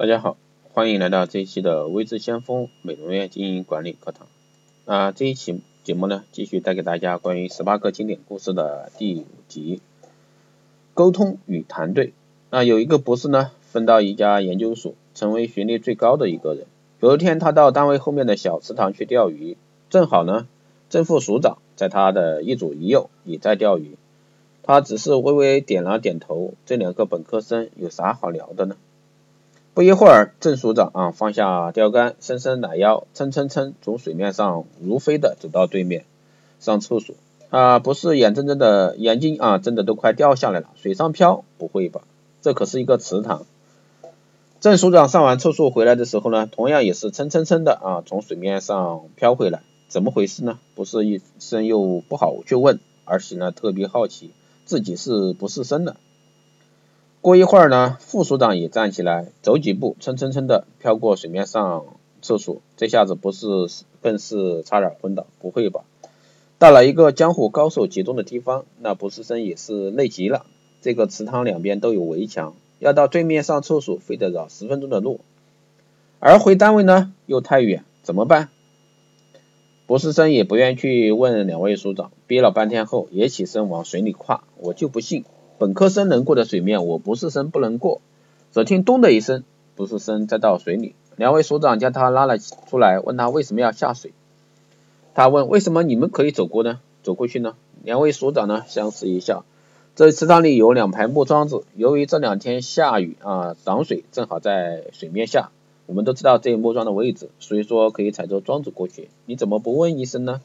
[0.00, 0.38] 大家好，
[0.72, 4.28] 欢迎来到这一期的微智先锋美容院经营管理课堂。
[4.86, 9.82] 啊，这一期节目呢，继续带给大家关于十八个经典故事的第五集，
[10.94, 12.14] 沟通与团队。
[12.48, 16.64] 那有一个博士呢，分到一家研究所，成为学历最高的一个人。
[17.00, 19.58] 有一天，他到单位后面的小池塘去钓鱼，
[19.90, 20.48] 正好呢，
[20.88, 23.98] 正副署长在他的一左一右也在钓鱼，
[24.62, 26.54] 他只是微微点了点头。
[26.64, 28.76] 这两个本科生有啥好聊的呢？
[29.72, 36.04] 不一会儿，郑署长啊放下钓竿，伸伸懒腰，蹭蹭蹭从水面上如飞的走到对面
[36.58, 37.14] 上厕所
[37.50, 41.44] 啊，不是眼睁睁的眼睛啊睁的都快掉下来了，水上漂？
[41.56, 42.02] 不会吧，
[42.42, 43.46] 这可是一个池塘。
[44.60, 50.58] 郑署长上完厕所回来的时候呢，同样也是蹭蹭蹭的啊从水面上飘回来，怎么回事呢？
[50.74, 54.32] 不是一生又不好去问，而是呢特别好奇
[54.64, 55.94] 自己是不是生的。
[57.22, 61.84] 过一会儿呢，副署长也站起来，走几步，蹭蹭蹭的飘过水面上
[62.22, 63.46] 厕所，这下子不是
[64.00, 65.26] 更是差点昏倒？
[65.38, 65.84] 不会吧？
[66.58, 70.46] 到了一个江湖高手集中的地方，那博士生也是累极了。
[70.80, 75.20] 这个池塘两边都有围墙，要到对面上厕所，非得绕十分钟的路，
[76.20, 78.48] 而回单位呢又太远，怎么办？
[79.86, 85.26] 博士生也不愿去问两位署长，憋了半天后也起身往水里跨，我就不信。
[85.60, 88.00] 本科生能过的水面，我不是生不能过。
[88.50, 89.44] 只听咚的一声，
[89.76, 90.94] 不是生再到水里。
[91.16, 94.14] 两位所长将他拉了出来，问他为什么要下水。
[95.12, 96.80] 他问为什么你们可以走过呢？
[97.02, 97.56] 走过去呢？
[97.82, 99.44] 两位所长呢相视一笑。
[99.94, 105.50] 这池塘里有两排木桩子，由于这两天下雨啊涨水，正好在水面下。
[105.84, 109.10] 我们都知道这木桩的位置，所以说可以踩着桩子过去。
[109.26, 110.40] 你怎么不问一声呢？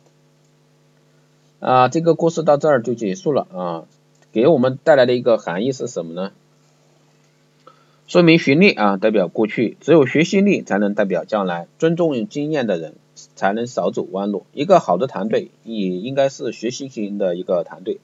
[1.62, 3.86] 啊，这个故事到这儿就结束了啊。
[4.36, 6.34] 给我们带来的一个含义是什么呢？
[8.06, 11.70] 说明学历啊代表过去，只有学习力才能代表将来。
[11.80, 12.96] 尊重经验的人
[13.38, 14.46] 才能少走弯路。
[14.52, 18.00] 一个好的团队也应该是学习型的一个团队。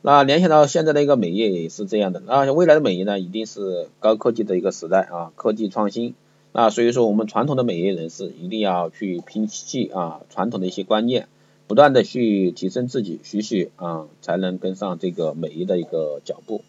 [0.00, 2.20] 那联想到现在的一个美业也是这样的。
[2.26, 6.16] 那未来的美业呢，一定是高科技的一个时代啊，科技创新。
[6.52, 11.28] 那所以说，我们传统的美业人士一定要去摒弃啊传统的一些观念。
[11.72, 16.62] 不断的去提升自己，学习啊，才能跟上这个美业的一个脚步。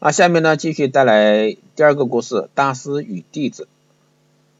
[0.00, 3.66] 那下面呢，继续带来第二个故事：大师与弟子。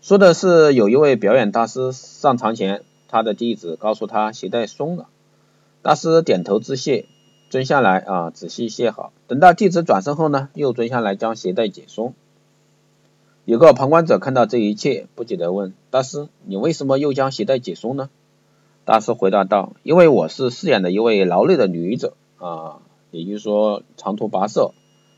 [0.00, 5.06] 说的是有一位表演大师上场前，他的弟子告诉他鞋带松了，
[5.82, 7.04] 大师点头致谢，
[7.50, 9.12] 蹲下来啊，仔细系好。
[9.26, 12.14] 等到弟子转身后呢，又蹲下来将鞋带解松。
[13.44, 18.08] 有个旁观者看到这一切，不解的问：大师，你为什么又将鞋带解松呢？
[18.84, 22.80] 大师回答道：“因为我是饰演的一位劳累的女子啊，
[23.10, 24.72] 也就是说长途跋涉，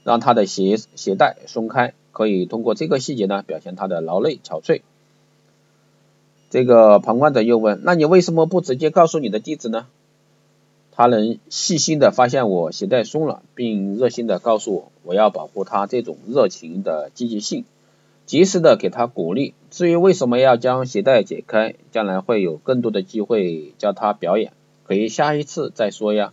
[0.05, 4.83] 让她的鞋鞋带松开，可以通过这个细节呢表现她的劳累憔悴。”
[6.49, 9.89] 这个旁观者又问：“那你为什么不直接告诉你的弟子呢？
[10.93, 17.65] 他能细心的发现我鞋带松了，并热心的告诉我，我要保护他这种热情的积极性。”
[18.27, 19.55] 及时的给他鼓励。
[19.71, 24.53] 至于为什么要将鞋带解开，将来会有更多的机会教他表演，
[24.85, 26.33] 可以下一次再说呀。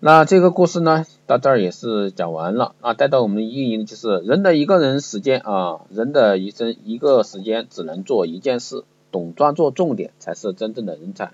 [0.00, 2.74] 那这个故事呢，到这儿也是讲完了。
[2.82, 11.32] 那带到我们的意义就是人的一个人时间啊，人的一生一个时间只能做一件事，懂抓住重点才是真正的人才。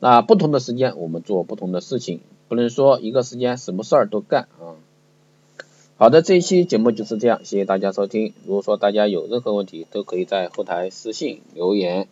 [0.00, 4.76] 那不同的时间我们做不同的事情，不能说一个时间什么事儿都干啊。
[5.96, 8.34] 好的，这一期节目就是这样，谢谢大家收听。
[8.44, 12.08] 如果说大家有任何问题，都可以在后台私信留言，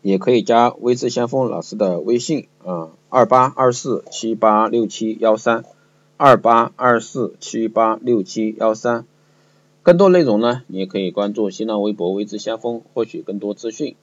[0.00, 5.64] 也可以加微智先锋老师的微信啊，二八二四七八六七幺三，
[6.16, 9.04] 二八二四七八六七幺三。
[9.82, 13.96] 更多内容呢，你也可以关注新浪微博微智先锋，获取更多资讯。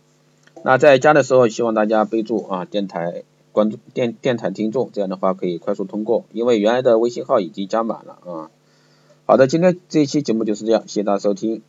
[0.66, 8.52] 那在加的时候，希望大家备注啊，电台关注电电台听众，这样的话可以快速通过，因为原来的微信号已经加满了啊。
[9.28, 11.64] 好的，今天这一期节目就是这样，谢谢大家收听。